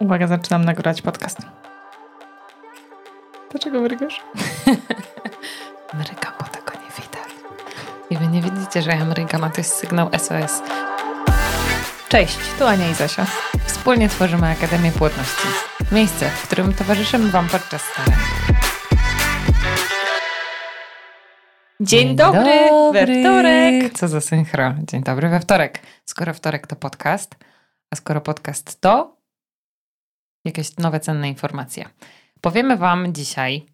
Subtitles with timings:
[0.00, 1.38] Uwaga, zaczynam nagrywać podcast.
[3.50, 4.22] Dlaczego mrygasz?
[5.98, 7.30] Mrygam, bo tego nie widać.
[8.10, 10.62] I wy nie widzicie, że ja mrygam, a to jest sygnał SOS.
[12.08, 13.26] Cześć, tu Ania i Zosia.
[13.66, 15.48] Wspólnie tworzymy Akademię Płodności.
[15.92, 18.18] Miejsce, w którym towarzyszymy Wam podczas starań.
[21.80, 23.92] Dzień dobry, we wtorek.
[23.98, 24.74] Co za synchro.
[24.82, 25.80] Dzień dobry we wtorek.
[26.04, 27.36] Skoro wtorek to podcast,
[27.90, 29.19] a skoro podcast to
[30.44, 31.84] jakieś nowe, cenne informacje.
[32.40, 33.66] Powiemy Wam dzisiaj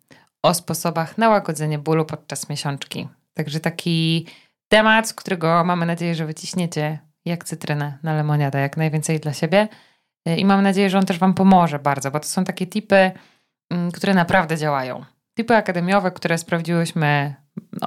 [0.43, 3.09] o sposobach na łagodzenie bólu podczas miesiączki.
[3.34, 4.27] Także taki
[4.69, 9.69] temat, z którego mamy nadzieję, że wyciśniecie jak cytrynę na lemoniadę, jak najwięcej dla siebie.
[10.37, 13.10] I mam nadzieję, że on też Wam pomoże bardzo, bo to są takie tipy,
[13.71, 15.05] mm, które naprawdę działają.
[15.37, 17.35] Tipy akademiowe, które sprawdziłyśmy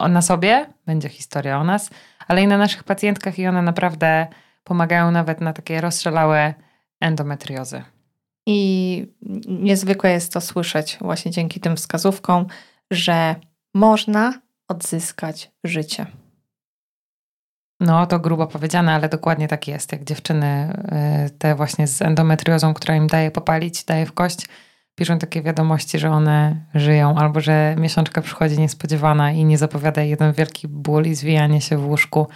[0.09, 1.90] na sobie, będzie historia o nas,
[2.28, 4.28] ale i na naszych pacjentkach i one naprawdę
[4.64, 6.54] pomagają nawet na takie rozstrzelałe
[7.02, 7.84] endometriozy.
[8.46, 9.08] I
[9.48, 12.46] niezwykłe jest to słyszeć właśnie dzięki tym wskazówkom,
[12.92, 13.36] że
[13.73, 16.06] można odzyskać życie.
[17.80, 19.92] No, to grubo powiedziane, ale dokładnie tak jest.
[19.92, 20.73] Jak dziewczyny
[21.28, 24.46] y, te właśnie z endometriozą, która im daje popalić, daje w kość,
[24.96, 30.34] piszą takie wiadomości, że one żyją, albo że miesiączka przychodzi niespodziewana i nie zapowiada jeden
[30.34, 32.28] wielki ból i zwijanie się w łóżku,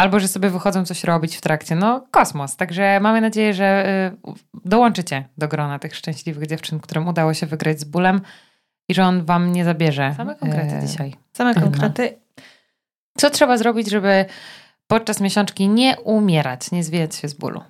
[0.00, 1.76] albo że sobie wychodzą coś robić w trakcie.
[1.76, 2.56] No, kosmos.
[2.56, 3.88] Także mamy nadzieję, że
[4.28, 4.32] y,
[4.64, 8.20] dołączycie do grona tych szczęśliwych dziewczyn, którym udało się wygrać z bólem
[8.88, 10.14] i że on wam nie zabierze.
[10.16, 11.14] Same konkrety e, dzisiaj.
[11.32, 12.18] Same konkrety.
[13.18, 14.24] Co trzeba zrobić, żeby
[14.86, 17.60] podczas miesiączki nie umierać, nie zwijać się z bólu?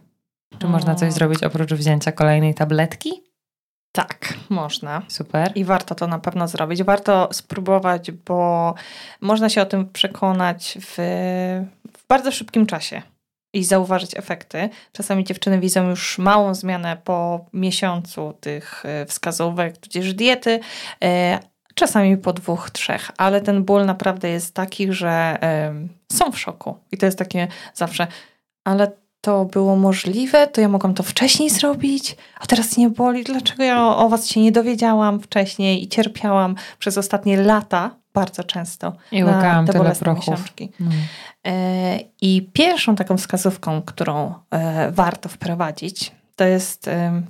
[0.59, 3.30] Czy można coś zrobić oprócz wzięcia kolejnej tabletki?
[3.93, 5.03] Tak, można.
[5.09, 5.53] Super.
[5.55, 6.83] I warto to na pewno zrobić.
[6.83, 8.75] Warto spróbować, bo
[9.21, 10.95] można się o tym przekonać w,
[11.99, 13.03] w bardzo szybkim czasie
[13.53, 14.69] i zauważyć efekty.
[14.93, 20.61] Czasami dziewczyny widzą już małą zmianę po miesiącu tych e, wskazówek, tudzież diety,
[21.05, 21.39] e,
[21.75, 25.39] czasami po dwóch, trzech, ale ten ból naprawdę jest taki, że
[26.13, 26.79] są w szoku.
[26.93, 28.07] I to jest takie zawsze,
[28.65, 33.25] ale to było możliwe, to ja mogłam to wcześniej zrobić, a teraz nie boli.
[33.25, 38.45] Dlaczego ja o, o was się nie dowiedziałam wcześniej i cierpiałam przez ostatnie lata bardzo
[38.45, 40.73] często I na te bolesne miesiączki.
[40.81, 40.91] No.
[41.47, 47.23] E, I pierwszą taką wskazówką, którą e, warto wprowadzić, to jest, e,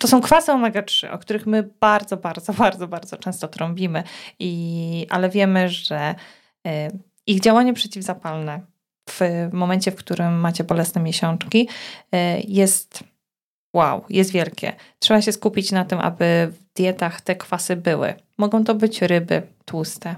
[0.00, 4.02] to są kwasy omega-3, o których my bardzo, bardzo, bardzo, bardzo często trąbimy,
[4.38, 6.14] i, ale wiemy, że
[7.26, 8.60] ich działanie przeciwzapalne
[9.10, 11.68] w momencie, w którym macie bolesne miesiączki,
[12.12, 13.04] e, jest
[13.74, 14.72] wow, jest wielkie.
[14.98, 18.14] Trzeba się skupić na tym, aby w dietach te kwasy były.
[18.38, 20.14] Mogą to być ryby tłuste,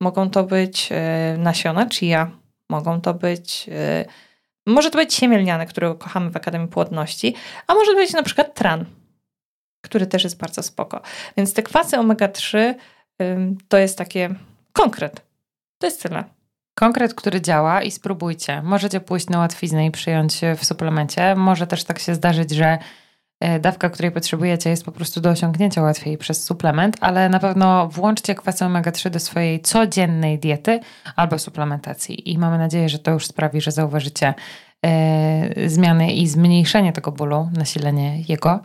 [0.00, 2.30] mogą to być e, nasiona chia,
[2.70, 4.04] mogą to być, e,
[4.66, 7.34] może to być siemię lniane, które kochamy w Akademii Płodności,
[7.66, 8.84] a może to być na przykład tran,
[9.84, 11.00] który też jest bardzo spoko.
[11.36, 12.74] Więc te kwasy omega-3
[13.68, 14.34] to jest takie
[14.72, 15.22] konkret.
[15.78, 16.37] To jest tyle.
[16.78, 18.62] Konkret, który działa i spróbujcie.
[18.62, 21.34] Możecie pójść na łatwiznę i przyjąć w suplemencie.
[21.34, 22.78] Może też tak się zdarzyć, że
[23.40, 27.88] e, dawka, której potrzebujecie jest po prostu do osiągnięcia łatwiej przez suplement, ale na pewno
[27.88, 30.80] włączcie kwasy omega-3 do swojej codziennej diety
[31.16, 34.34] albo suplementacji i mamy nadzieję, że to już sprawi, że zauważycie
[34.86, 38.60] e, zmiany i zmniejszenie tego bólu, nasilenie jego.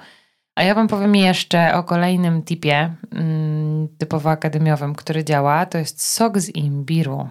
[0.56, 5.66] A ja Wam powiem jeszcze o kolejnym tipie mm, typowo akademiowym, który działa.
[5.66, 7.30] To jest sok z imbiru.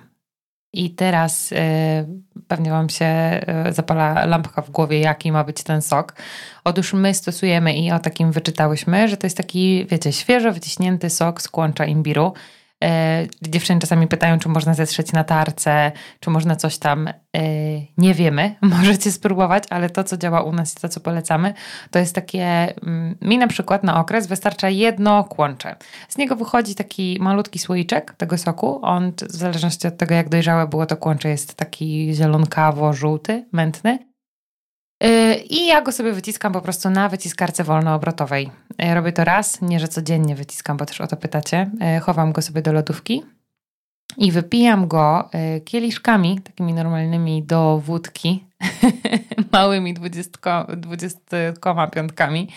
[0.73, 1.57] I teraz y,
[2.49, 6.15] pewnie Wam się y, zapala lampka w głowie, jaki ma być ten sok.
[6.65, 11.43] Otóż my stosujemy i o takim wyczytałyśmy, że to jest taki, wiecie, świeżo wyciśnięty sok
[11.43, 12.33] z kłącza imbiru.
[12.83, 17.09] E, dziewczyny czasami pytają, czy można zetrzeć na tarce, czy można coś tam.
[17.09, 17.13] E,
[17.99, 21.55] nie wiemy, możecie spróbować, ale to, co działa u nas i to, co polecamy,
[21.91, 22.75] to jest takie.
[22.83, 25.77] Mm, mi na przykład na okres wystarcza jedno kłącze.
[26.09, 28.81] Z niego wychodzi taki malutki słoiczek tego soku.
[28.83, 34.12] On, w zależności od tego, jak dojrzałe było to kłącze, jest taki zielonkawo-żółty, mętny.
[35.51, 38.51] I ja go sobie wyciskam po prostu na wyciskarce wolnoobrotowej.
[38.95, 41.71] Robię to raz, nie że codziennie wyciskam, bo też o to pytacie.
[42.03, 43.23] Chowam go sobie do lodówki
[44.17, 45.31] i wypijam go
[45.65, 48.45] kieliszkami, takimi normalnymi do wódki,
[49.53, 49.95] małymi
[50.77, 52.49] dwudziestkoma piątkami.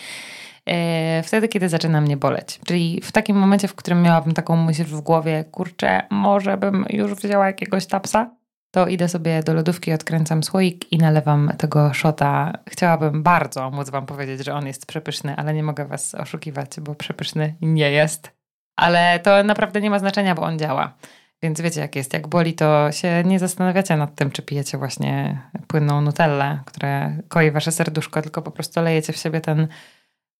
[1.22, 2.60] Wtedy, kiedy zaczyna mnie boleć.
[2.64, 7.14] Czyli w takim momencie, w którym miałabym taką myśl w głowie, kurczę, może bym już
[7.14, 8.30] wzięła jakiegoś tapsa,
[8.76, 12.52] to idę sobie do lodówki, odkręcam słoik i nalewam tego szota.
[12.68, 16.94] Chciałabym bardzo móc Wam powiedzieć, że on jest przepyszny, ale nie mogę Was oszukiwać, bo
[16.94, 18.30] przepyszny nie jest.
[18.76, 20.92] Ale to naprawdę nie ma znaczenia, bo on działa.
[21.42, 25.40] Więc wiecie jak jest, jak boli, to się nie zastanawiacie nad tym, czy pijecie właśnie
[25.66, 29.68] płynną nutellę, która koi wasze serduszko, tylko po prostu lejecie w siebie ten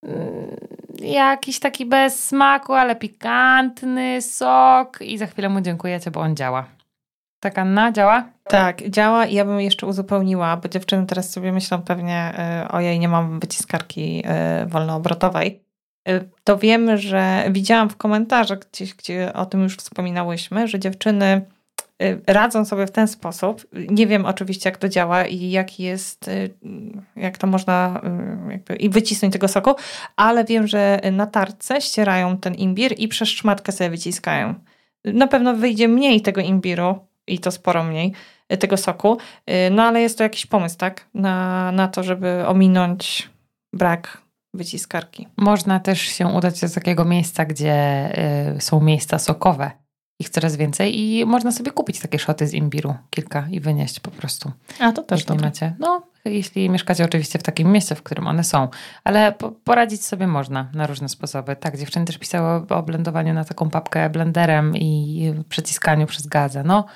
[0.02, 0.56] mm,
[0.98, 6.75] jakiś taki bez smaku, ale pikantny sok i za chwilę mu dziękujecie, bo on działa.
[7.40, 8.28] Tak, Anna, działa?
[8.48, 12.34] Tak, działa i ja bym jeszcze uzupełniła, bo dziewczyny teraz sobie myślą pewnie,
[12.64, 14.22] y, ojej, nie mam wyciskarki
[14.62, 15.60] y, wolnoobrotowej.
[16.08, 21.46] Y, to wiemy, że widziałam w komentarzach gdzieś, gdzie o tym już wspominałyśmy, że dziewczyny
[22.26, 23.66] radzą sobie w ten sposób.
[23.90, 26.30] Nie wiem oczywiście, jak to działa i jaki jest,
[27.16, 28.00] jak to można
[28.50, 29.74] jakby, i wycisnąć tego soku,
[30.16, 34.54] ale wiem, że na tarce ścierają ten imbir i przez szmatkę sobie wyciskają.
[35.04, 38.12] Na pewno wyjdzie mniej tego imbiru, i to sporo mniej
[38.52, 39.18] y, tego soku.
[39.50, 41.08] Y, no ale jest to jakiś pomysł, tak?
[41.14, 43.30] Na, na to, żeby ominąć
[43.72, 44.22] brak
[44.54, 45.28] wyciskarki.
[45.36, 48.08] Można też się udać do takiego miejsca, gdzie
[48.56, 49.70] y, są miejsca sokowe.
[50.20, 54.10] Ich coraz więcej i można sobie kupić takie szoty z imbiru, kilka i wynieść po
[54.10, 54.52] prostu.
[54.80, 55.74] A to też jeśli macie.
[55.78, 58.68] No, jeśli mieszkacie oczywiście w takim mieście, w którym one są,
[59.04, 61.56] ale po, poradzić sobie można na różne sposoby.
[61.56, 66.62] Tak, dziewczyny też pisały o blendowaniu na taką papkę blenderem i przyciskaniu przez gazę.
[66.64, 66.86] No,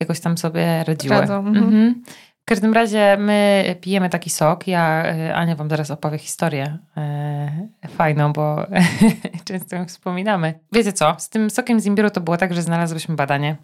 [0.00, 1.16] jakoś tam sobie radziły.
[1.16, 1.56] Mhm.
[1.56, 2.02] Mhm.
[2.46, 4.66] W każdym razie my pijemy taki sok.
[4.66, 8.66] Ja, e, Ania wam zaraz opowie historię e, fajną, bo
[9.44, 10.58] często ją wspominamy.
[10.72, 13.56] Wiecie co, z tym sokiem z imbiru to było tak, że znalazłyśmy badanie.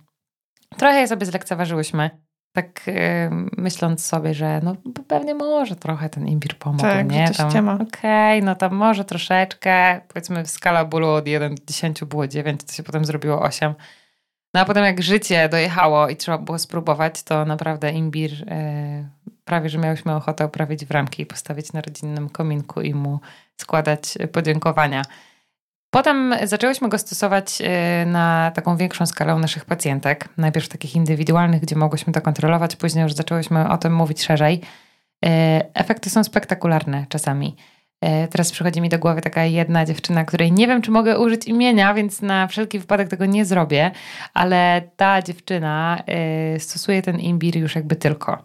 [0.76, 2.10] Trochę je sobie zlekceważyłyśmy.
[2.52, 4.76] Tak e, myśląc sobie, że no
[5.08, 7.30] pewnie może trochę ten imbir pomógł, tak, nie?
[7.30, 10.00] Tam, Okej, okay, no tam może troszeczkę.
[10.08, 13.74] Powiedzmy skala bólu od 1 do 10 było 9, to się potem zrobiło 8.
[14.54, 19.08] No a potem jak życie dojechało i trzeba było spróbować, to naprawdę imbir e,
[19.44, 23.20] prawie, że miałyśmy ochotę oprawić w ramki i postawić na rodzinnym kominku i mu
[23.56, 25.02] składać podziękowania.
[25.90, 30.28] Potem zaczęłyśmy go stosować e, na taką większą skalę u naszych pacjentek.
[30.36, 34.60] Najpierw takich indywidualnych, gdzie mogłyśmy to kontrolować, później już zaczęłyśmy o tym mówić szerzej.
[35.24, 37.56] E, efekty są spektakularne czasami.
[38.02, 41.46] E, teraz przychodzi mi do głowy taka jedna dziewczyna, której nie wiem, czy mogę użyć
[41.46, 43.90] imienia, więc na wszelki wypadek tego nie zrobię,
[44.34, 48.44] ale ta dziewczyna e, stosuje ten imbir już jakby tylko.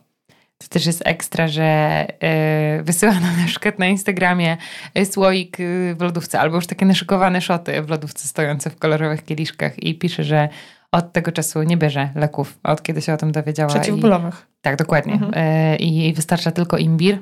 [0.58, 4.58] To też jest ekstra, że e, wysyła nam na przykład na Instagramie
[5.06, 5.58] słoik
[5.96, 10.24] w lodówce albo już takie naszykowane szoty w lodówce stojące w kolorowych kieliszkach i pisze,
[10.24, 10.50] że
[10.92, 13.70] od tego czasu nie bierze leków, od kiedy się o tym dowiedziała.
[13.70, 14.48] Przeciwbólowych.
[14.50, 15.14] I, tak, dokładnie.
[15.14, 15.78] Mhm.
[15.80, 17.18] I wystarcza tylko imbir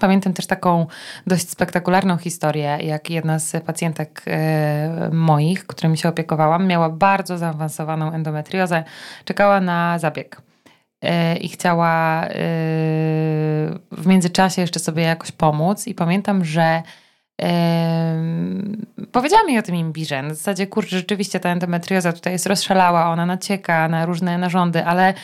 [0.00, 0.86] Pamiętam też taką
[1.26, 8.12] dość spektakularną historię, jak jedna z pacjentek e, moich, którymi się opiekowałam, miała bardzo zaawansowaną
[8.12, 8.84] endometriozę,
[9.24, 10.42] czekała na zabieg
[11.02, 12.28] e, i chciała e,
[13.92, 15.86] w międzyczasie jeszcze sobie jakoś pomóc.
[15.86, 16.82] I pamiętam, że
[19.12, 20.22] powiedziała mi o tym imbirze.
[20.22, 25.14] Na zasadzie, kurczę, rzeczywiście ta endometrioza tutaj jest rozszalała, ona nacieka na różne narządy, ale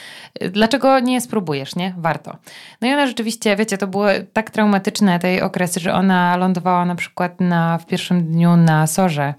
[0.43, 1.95] y, dlaczego nie spróbujesz, nie?
[1.99, 2.37] Warto.
[2.81, 6.95] No i ona rzeczywiście, wiecie, to było tak traumatyczne tej okresy, że ona lądowała na
[6.95, 9.35] przykład na, w pierwszym dniu na sorze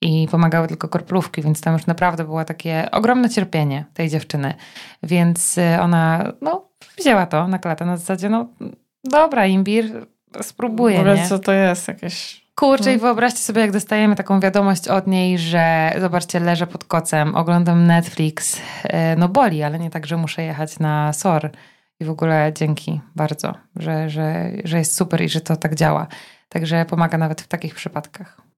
[0.00, 4.54] i pomagały tylko korplówki, więc tam już naprawdę było takie ogromne cierpienie tej dziewczyny.
[5.02, 6.68] Więc y, ona, no,
[6.98, 8.48] wzięła to na klatę na zasadzie, no,
[9.04, 10.06] dobra, imbir,
[10.42, 11.28] spróbuję, W ogóle nie?
[11.28, 11.88] co to jest?
[11.88, 12.42] Jakieś...
[12.54, 13.00] Kurczę, i hmm.
[13.00, 18.60] wyobraźcie sobie, jak dostajemy taką wiadomość od niej, że zobaczcie, leżę pod kocem, oglądam Netflix.
[18.84, 21.50] E, no boli, ale nie tak, że muszę jechać na SOR.
[22.00, 26.06] I w ogóle dzięki bardzo, że, że, że jest super i że to tak działa.
[26.48, 28.51] Także pomaga nawet w takich przypadkach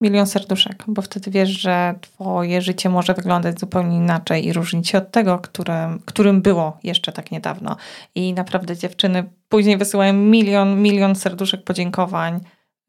[0.00, 4.98] milion serduszek, bo wtedy wiesz, że twoje życie może wyglądać zupełnie inaczej i różnić się
[4.98, 7.76] od tego, którym, którym było jeszcze tak niedawno.
[8.14, 12.40] I naprawdę dziewczyny później wysyłają milion, milion serduszek podziękowań.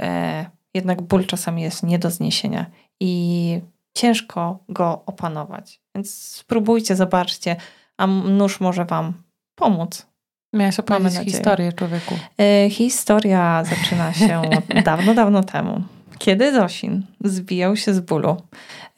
[0.02, 2.66] E, jednak ból czasami jest nie do zniesienia
[3.00, 3.62] i
[3.98, 5.82] ciężko go opanować.
[5.96, 7.56] Więc spróbujcie, zobaczcie,
[7.98, 9.14] a nóż może wam
[9.56, 10.08] pomóc.
[10.54, 12.16] Miałaś opowiedzieć historię człowieku.
[12.40, 14.42] E, historia zaczyna się
[14.86, 15.82] dawno, dawno temu
[16.28, 18.38] kiedy Zosin zbijał się z bólu.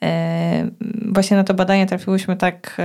[0.02, 0.70] E,
[1.12, 2.76] właśnie na to badanie trafiłyśmy tak.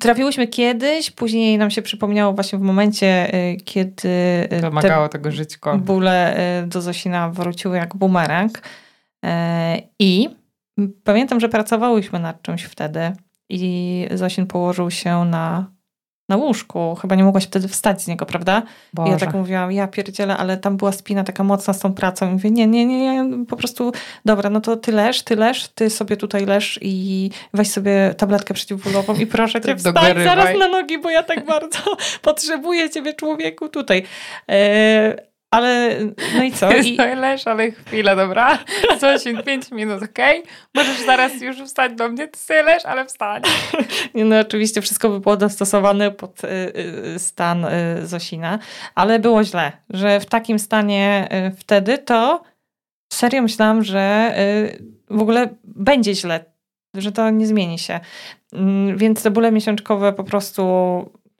[0.00, 4.08] Trafiłyśmy kiedyś, później nam się przypomniało właśnie w momencie, e, kiedy
[4.50, 5.78] e, Wymagało tego żyćko.
[5.78, 8.62] bóle do Zosina wróciły jak bumerang.
[9.98, 10.28] I
[11.04, 13.12] pamiętam, że pracowałyśmy nad czymś wtedy
[13.48, 15.70] i Zosin położył się na
[16.28, 16.94] na łóżku.
[16.94, 18.62] Chyba nie mogłaś wtedy wstać z niego, prawda?
[18.94, 19.08] Boże.
[19.08, 22.28] I ja tak mówiłam, ja pierdzielę, ale tam była spina taka mocna z tą pracą.
[22.28, 23.92] I mówię, nie, nie, nie, po prostu,
[24.24, 28.54] dobra, no to ty leż, ty leż, ty sobie tutaj leż i weź sobie tabletkę
[28.54, 31.78] przeciwbólową i proszę cię wstać zaraz na nogi, bo ja tak bardzo
[32.22, 34.04] potrzebuję ciebie, człowieku, tutaj.
[35.50, 35.98] Ale
[36.36, 36.72] no i co?
[36.72, 36.96] I...
[36.96, 38.58] Leż, ale chwilę, dobra?
[39.00, 40.40] Zosin, pięć minut, okej?
[40.40, 40.52] Okay?
[40.74, 43.42] Możesz zaraz już wstać do mnie, ty sobie leż, ale wstań.
[44.14, 46.48] Nie, no oczywiście wszystko by było dostosowane pod y,
[47.14, 48.58] y, stan y, Zosina,
[48.94, 52.42] ale było źle, że w takim stanie y, wtedy to
[53.12, 56.44] serio myślałam, że y, w ogóle będzie źle,
[56.94, 58.00] że to nie zmieni się.
[58.52, 60.62] Mm, więc te bóle miesiączkowe po prostu...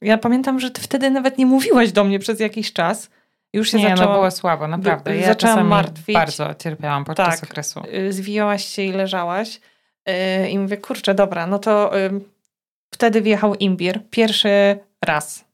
[0.01, 3.11] Ja pamiętam, że ty wtedy nawet nie mówiłaś do mnie przez jakiś czas,
[3.53, 5.17] już się nie, zaczęłam, no było słabo, naprawdę.
[5.17, 6.15] Ja zaczęłam martwić.
[6.15, 7.83] bardzo cierpiałam podczas tak, okresu.
[7.95, 9.61] Y, zwijałaś się i leżałaś
[10.09, 11.93] y, i mówię, kurczę, dobra, no to
[12.95, 14.01] wtedy wjechał imbir.
[14.11, 15.49] Pierwszy raz.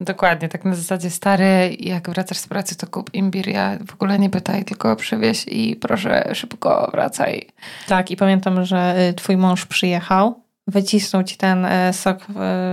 [0.00, 4.18] Dokładnie, tak na zasadzie stary, jak wracasz z pracy, to kup imbir, ja w ogóle
[4.18, 7.48] nie pytaj, tylko przywieź i proszę szybko wracaj.
[7.88, 12.18] Tak, i pamiętam, że y, twój mąż przyjechał wycisnął ci ten e, sok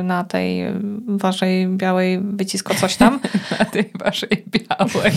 [0.04, 0.66] na tej
[1.08, 3.20] waszej białej wycisko coś tam.
[3.60, 5.14] na tej waszej białej.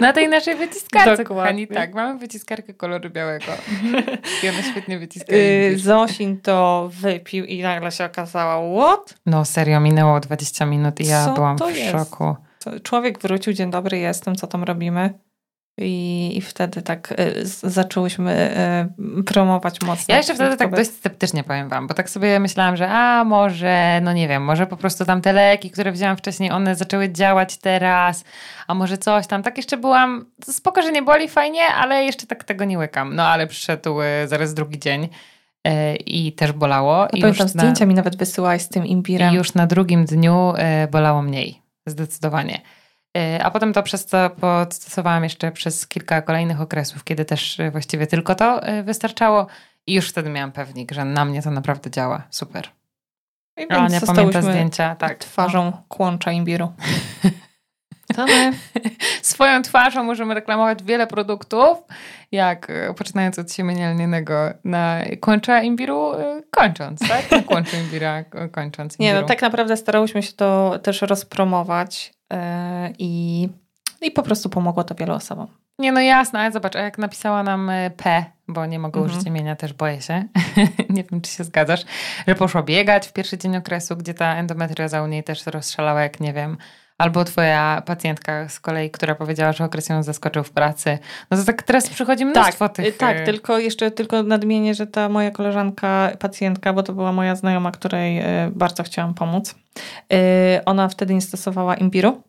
[0.00, 1.66] Na tej naszej wyciskarce, kochani.
[1.66, 3.52] Tak, mamy wyciskarkę koloru białego.
[4.42, 5.36] I ona świetnie wyciska.
[5.36, 9.14] Yy, Zosin to wypił i nagle się okazało, what?
[9.26, 11.92] No serio, minęło 20 minut i ja co byłam w jest?
[11.92, 12.36] szoku.
[12.82, 15.14] Człowiek wrócił, dzień dobry, jestem, co tam robimy?
[15.78, 18.50] I, I wtedy tak y, zaczęłyśmy
[19.18, 20.12] y, promować mocno.
[20.12, 24.00] Ja jeszcze wtedy tak dość sceptycznie powiem wam, bo tak sobie myślałam, że a może,
[24.02, 27.56] no nie wiem, może po prostu tam te leki, które wzięłam wcześniej, one zaczęły działać
[27.56, 28.24] teraz,
[28.66, 29.42] a może coś tam.
[29.42, 33.14] Tak jeszcze byłam, spoko, że nie boli fajnie, ale jeszcze tak tego nie łykam.
[33.14, 35.08] No ale przyszedł y, zaraz drugi dzień
[36.06, 37.06] i też bolało.
[37.06, 39.32] I pamiętam, już zdjęcia na, mi nawet wysyłałaś z tym imbirem.
[39.32, 40.52] I już na drugim dniu
[40.90, 42.60] bolało mniej, zdecydowanie.
[43.16, 47.70] Y, a potem to przez to podstosowałam jeszcze przez kilka kolejnych okresów, kiedy też y,
[47.70, 49.46] właściwie tylko to y, wystarczało
[49.86, 52.22] i już wtedy miałam pewnik, że na mnie to naprawdę działa.
[52.30, 52.68] Super.
[53.56, 54.94] I więc nie pamięta zdjęcia.
[54.94, 55.18] Tak.
[55.18, 56.72] Twarzą kłącza imbiru.
[58.16, 58.52] To my
[59.22, 61.78] swoją twarzą możemy reklamować wiele produktów,
[62.32, 64.34] jak poczynając od siemienia lnianego
[64.64, 66.12] na kłącza imbiru,
[66.50, 67.30] kończąc, tak?
[67.30, 68.94] Na kłącza imbira kończąc.
[68.94, 69.14] Imbiru.
[69.14, 72.17] Nie, no tak naprawdę starałyśmy się to też rozpromować E,
[72.98, 73.48] i,
[74.00, 75.46] i po prostu pomogło to wielu osobom.
[75.78, 79.16] Nie, no jasne, ale zobacz, a jak napisała nam e, P, bo nie mogę mhm.
[79.16, 80.24] użyć imienia, też boję się,
[80.90, 81.84] nie wiem, czy się zgadzasz,
[82.28, 86.20] że poszła biegać w pierwszy dzień okresu, gdzie ta endometrioza u niej też rozszalała, jak
[86.20, 86.56] nie wiem,
[86.98, 90.98] albo twoja pacjentka z kolei, która powiedziała, że okres ją zaskoczył w pracy.
[91.30, 92.96] No to tak teraz przychodzi mnóstwo tak, tych...
[92.96, 97.36] Tak, e, tylko jeszcze tylko nadmienię, że ta moja koleżanka, pacjentka, bo to była moja
[97.36, 99.54] znajoma, której bardzo chciałam pomóc,
[100.64, 102.22] ona wtedy nie stosowała imbiru,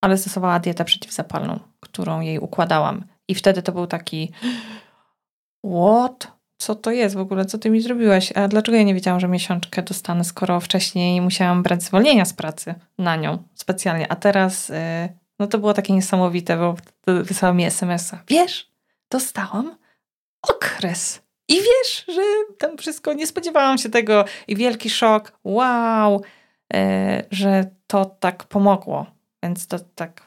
[0.00, 3.04] ale stosowała dietę przeciwzapalną, którą jej układałam.
[3.28, 4.32] I wtedy to był taki
[5.74, 6.39] what?
[6.60, 7.44] Co to jest w ogóle?
[7.44, 8.32] Co ty mi zrobiłaś?
[8.32, 12.74] A dlaczego ja nie wiedziałam, że miesiączkę dostanę, skoro wcześniej musiałam brać zwolnienia z pracy
[12.98, 14.12] na nią specjalnie.
[14.12, 14.74] A teraz y,
[15.38, 16.74] no to było takie niesamowite, bo
[17.06, 18.22] wysłała mi SMS-a.
[18.28, 18.70] Wiesz,
[19.10, 19.76] dostałam
[20.42, 21.22] okres.
[21.48, 22.22] I wiesz, że
[22.58, 26.22] tam wszystko, nie spodziewałam się tego i wielki szok, wow,
[26.74, 26.78] y,
[27.30, 29.06] że to tak pomogło.
[29.42, 30.26] Więc to tak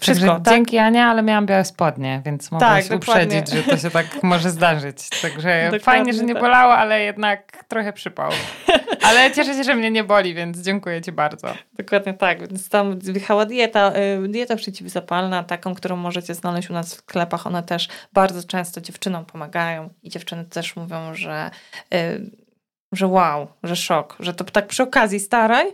[0.00, 0.40] wszystko.
[0.40, 0.54] tak?
[0.54, 4.50] Dzięki Ania, ale miałam białe spodnie, więc mogę tak, uprzedzić, że to się tak może
[4.50, 5.08] zdarzyć.
[5.22, 6.42] Także dokładnie fajnie, że nie tak.
[6.42, 8.30] bolało, ale jednak trochę przypał.
[9.02, 11.54] Ale cieszę się, że mnie nie boli, więc dziękuję Ci bardzo.
[11.78, 12.40] Dokładnie tak.
[12.40, 13.92] Więc tam wjechała dieta,
[14.24, 17.46] y, dieta przeciwzapalna, taką, którą możecie znaleźć u nas w sklepach.
[17.46, 21.50] One też bardzo często dziewczynom pomagają i dziewczyny też mówią, że,
[21.94, 22.30] y,
[22.92, 25.66] że wow, że szok, że to tak przy okazji staraj,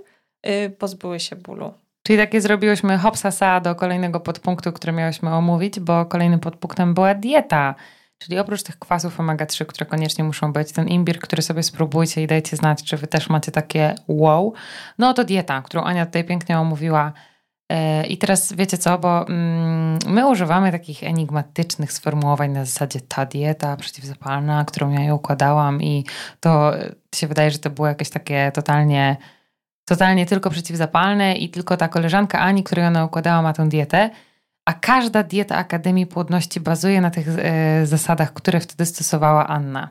[0.46, 1.74] y, pozbyły się bólu.
[2.06, 7.74] Czyli takie zrobiłyśmy hopsasa do kolejnego podpunktu, który miałyśmy omówić, bo kolejnym podpunktem była dieta.
[8.18, 12.26] Czyli oprócz tych kwasów omega-3, które koniecznie muszą być, ten imbir, który sobie spróbujcie i
[12.26, 14.54] dajcie znać, czy wy też macie takie wow,
[14.98, 17.12] no to dieta, którą Ania tutaj pięknie omówiła.
[17.68, 23.26] E, I teraz wiecie co, bo mm, my używamy takich enigmatycznych sformułowań na zasadzie ta
[23.26, 26.04] dieta przeciwzapalna, którą ja ją układałam i
[26.40, 26.72] to
[27.14, 29.16] się wydaje, że to było jakieś takie totalnie
[29.84, 34.10] totalnie tylko przeciwzapalne i tylko ta koleżanka Ani, której ona układała, ma tę dietę.
[34.64, 39.88] A każda dieta Akademii Płodności bazuje na tych e, zasadach, które wtedy stosowała Anna.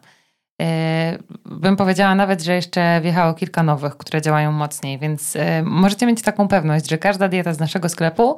[0.62, 6.05] E, bym powiedziała nawet, że jeszcze wjechało kilka nowych, które działają mocniej, więc e, możecie
[6.05, 8.38] mieć taką pewność, że każda dieta z naszego sklepu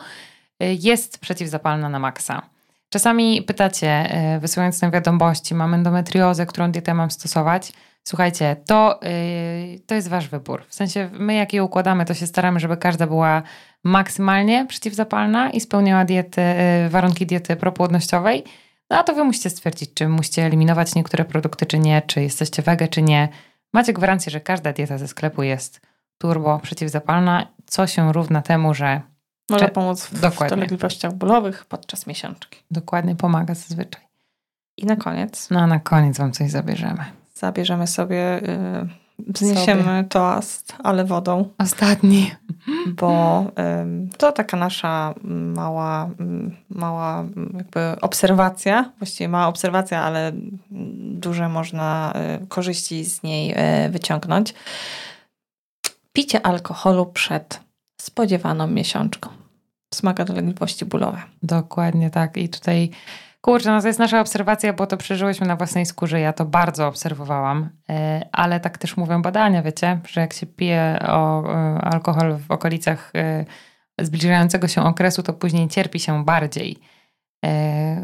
[0.59, 2.41] e, jest przeciwzapalna na maksa.
[2.89, 7.71] Czasami pytacie, e, wysyłając nam wiadomości, mam endometriozę, którą dietę mam stosować?
[8.07, 10.63] Słuchajcie, to, yy, to jest wasz wybór.
[10.69, 13.41] W sensie my jak je układamy, to się staramy, żeby każda była
[13.83, 16.41] maksymalnie przeciwzapalna i spełniała diety,
[16.83, 18.43] yy, warunki diety propłodnościowej.
[18.89, 22.61] No a to wy musicie stwierdzić, czy musicie eliminować niektóre produkty, czy nie, czy jesteście
[22.61, 23.29] wege, czy nie.
[23.73, 25.81] Macie gwarancję, że każda dieta ze sklepu jest
[26.17, 29.01] turbo przeciwzapalna, co się równa temu, że
[29.49, 30.55] Może pomóc w Dokładnie.
[30.57, 32.59] dolegliwościach bólowych podczas miesiączki.
[32.71, 34.01] Dokładnie, pomaga zazwyczaj.
[34.77, 35.49] I na koniec?
[35.49, 37.05] No, a na koniec wam coś zabierzemy.
[37.35, 38.41] Zabierzemy sobie...
[38.47, 41.49] Yy Zniesiemy toast, ale wodą.
[41.57, 42.31] Ostatni.
[42.87, 43.45] Bo
[44.17, 45.13] to taka nasza
[45.55, 46.09] mała,
[46.69, 47.25] mała
[47.57, 50.31] jakby obserwacja, właściwie mała obserwacja, ale
[51.11, 52.13] duże można
[52.43, 54.53] y, korzyści z niej y, wyciągnąć.
[56.13, 57.59] Picie alkoholu przed
[58.01, 59.44] spodziewaną miesiączką
[59.95, 61.21] wzmaga dolegliwości bólowe.
[61.43, 62.37] Dokładnie tak.
[62.37, 62.91] I tutaj
[63.45, 66.19] Kurczę, no to jest nasza obserwacja, bo to przeżyłyśmy na własnej skórze.
[66.19, 70.99] Ja to bardzo obserwowałam, e, ale tak też mówią badania, wiecie, że jak się pije
[71.07, 73.45] o e, alkohol w okolicach e,
[73.99, 76.77] zbliżającego się okresu, to później cierpi się bardziej.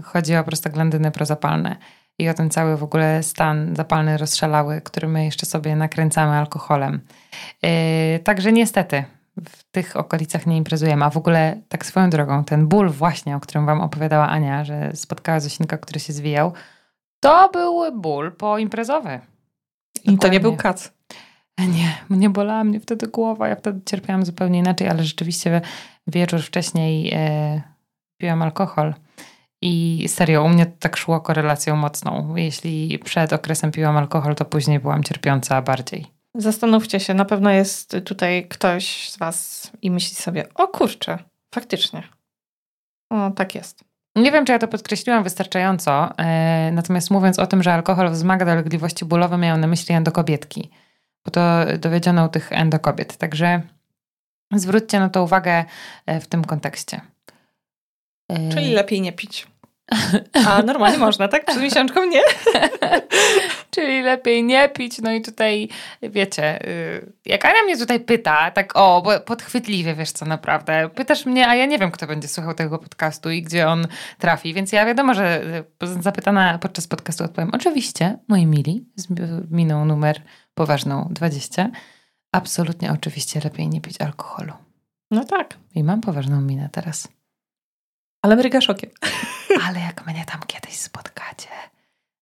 [0.03, 1.75] Chodzi o prostaglandyny prozapalne
[2.19, 7.01] i o ten cały w ogóle stan zapalny rozszalały, który my jeszcze sobie nakręcamy alkoholem.
[8.23, 9.03] Także niestety
[9.49, 11.05] w tych okolicach nie imprezujemy.
[11.05, 14.91] A w ogóle tak swoją drogą, ten ból właśnie, o którym wam opowiadała Ania, że
[14.95, 16.53] spotkała Zosinka, który się zwijał,
[17.19, 19.19] to był ból poimprezowy.
[20.03, 20.93] I to nie był kac.
[21.59, 25.61] Nie, nie bolała mnie wtedy głowa, ja wtedy cierpiałam zupełnie inaczej, ale rzeczywiście
[26.07, 27.61] wieczór wcześniej e,
[28.17, 28.93] piłam alkohol.
[29.61, 32.35] I serio, u mnie to tak szło korelacją mocną.
[32.35, 36.20] Jeśli przed okresem piłam alkohol, to później byłam cierpiąca bardziej.
[36.35, 41.17] Zastanówcie się, na pewno jest tutaj ktoś z Was i myśli sobie, o kurczę,
[41.53, 42.03] faktycznie.
[43.09, 43.83] O, tak jest.
[44.15, 48.45] Nie wiem, czy ja to podkreśliłam wystarczająco, e, natomiast mówiąc o tym, że alkohol wzmaga
[48.45, 50.69] dolegliwości bólowe, miałam na myśli endokobietki,
[51.25, 51.41] bo to
[51.79, 53.17] dowiedziono u tych endokobiet.
[53.17, 53.61] Także
[54.53, 55.65] zwróćcie na to uwagę
[56.05, 57.01] e, w tym kontekście.
[58.29, 59.47] E, Czyli lepiej nie pić.
[60.47, 61.45] A normalnie można, tak?
[61.45, 62.21] Przed miesiączką nie?
[63.71, 64.99] Czyli lepiej nie pić.
[65.01, 65.69] No i tutaj,
[66.01, 70.89] wiecie, y, jak Ania mnie tutaj pyta, tak o, bo podchwytliwie, wiesz co, naprawdę.
[70.89, 74.53] Pytasz mnie, a ja nie wiem, kto będzie słuchał tego podcastu i gdzie on trafi,
[74.53, 75.43] więc ja wiadomo, że
[75.83, 79.07] y, zapytana podczas podcastu odpowiem, oczywiście, moi mili, z
[79.51, 80.21] miną numer
[80.53, 81.69] poważną 20,
[82.31, 84.53] absolutnie oczywiście lepiej nie pić alkoholu.
[85.11, 85.57] No tak.
[85.75, 87.07] I mam poważną minę teraz.
[88.21, 88.89] Ale mrygasz okiem.
[89.67, 91.49] Ale jak mnie tam kiedyś spotkacie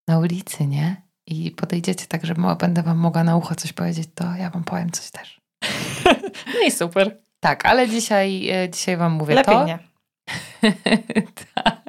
[0.08, 1.02] na ulicy, nie?
[1.28, 4.92] I podejdziecie tak, że będę wam mogła na ucho coś powiedzieć, to ja wam powiem
[4.92, 5.40] coś też.
[6.54, 7.18] No i super.
[7.40, 9.66] Tak, ale dzisiaj, e, dzisiaj wam mówię Lepiej to.
[9.66, 9.80] nie.
[11.56, 11.82] tak,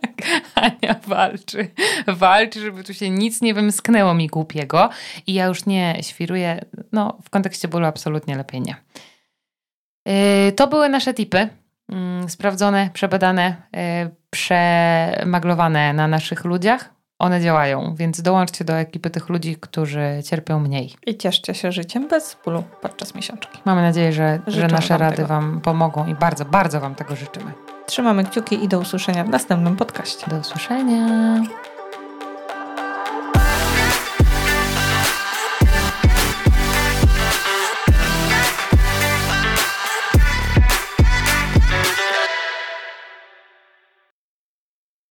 [0.55, 1.71] Ania walczy.
[2.07, 4.91] Walczy, żeby tu się nic nie wymsknęło mi głupiego.
[5.27, 6.65] I ja już nie świruję.
[6.93, 8.77] No, w kontekście bólu absolutnie lepiej nie.
[10.07, 11.49] Yy, to były nasze tipy.
[11.91, 13.57] Mm, sprawdzone, przebadane,
[14.07, 16.91] y, przemaglowane na naszych ludziach.
[17.19, 20.95] One działają, więc dołączcie do ekipy tych ludzi, którzy cierpią mniej.
[21.07, 23.59] I cieszcie się życiem bez bólu podczas miesiączki.
[23.65, 25.29] Mamy nadzieję, że, że nasze wam rady tego.
[25.29, 27.53] Wam pomogą i bardzo, bardzo Wam tego życzymy.
[27.87, 30.31] Trzymamy kciuki i do usłyszenia w następnym podcaście.
[30.31, 31.43] Do usłyszenia.